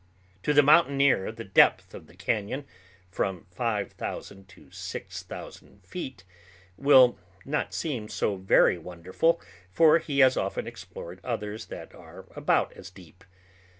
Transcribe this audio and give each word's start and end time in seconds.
To 0.41 0.51
the 0.51 0.63
mountaineer 0.63 1.31
the 1.31 1.43
depth 1.43 1.93
of 1.93 2.07
the 2.07 2.15
cañon, 2.15 2.63
from 3.11 3.45
five 3.51 3.91
thousand 3.91 4.47
to 4.49 4.71
six 4.71 5.21
thousand 5.21 5.85
feet, 5.85 6.23
will 6.75 7.19
not 7.45 7.71
seem 7.71 8.07
so 8.09 8.35
very 8.37 8.79
wonderful, 8.79 9.39
for 9.69 9.99
he 9.99 10.21
has 10.21 10.35
often 10.37 10.65
explored 10.65 11.21
others 11.23 11.65
that 11.67 11.93
are 11.93 12.25
about 12.35 12.73
as 12.73 12.89
deep. 12.89 13.23